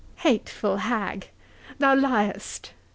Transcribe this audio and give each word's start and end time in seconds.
"Hateful 0.15 0.77
hag! 0.77 1.29
thou 1.77 1.93
liest!" 1.93 2.71